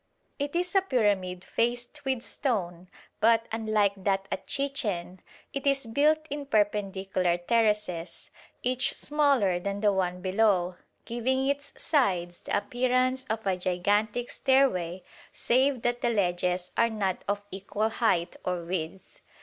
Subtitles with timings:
[0.39, 5.19] It is a pyramid faced with stone, but, unlike that at Chichen,
[5.53, 8.31] it is built in perpendicular terraces,
[8.63, 15.03] each smaller than the one below, giving its sides the appearance of a gigantic stairway,
[15.31, 19.19] save that the ledges are not of equal height or width.